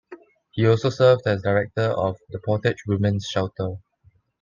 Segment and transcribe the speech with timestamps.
[0.49, 3.75] He also served as director of the "Portage Women's Shelter".